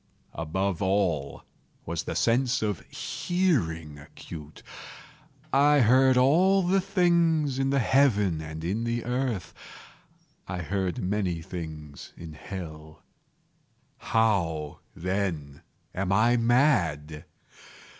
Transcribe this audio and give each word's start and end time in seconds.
Above 0.33 0.81
all 0.81 1.43
was 1.85 2.05
the 2.05 2.15
sense 2.15 2.63
of 2.63 2.79
hearing 2.89 3.99
acute. 3.99 4.63
I 5.53 5.81
heard 5.81 6.17
all 6.17 6.79
things 6.79 7.59
in 7.59 7.69
the 7.69 7.77
heaven 7.77 8.41
and 8.41 8.63
in 8.63 8.83
the 8.83 9.05
earth. 9.05 9.53
I 10.47 10.63
heard 10.63 11.03
many 11.03 11.43
things 11.43 12.13
in 12.17 12.33
hell. 12.33 13.03
How, 13.99 14.79
then, 14.95 15.61
am 15.93 16.11
I 16.11 16.35
mad? 16.35 17.25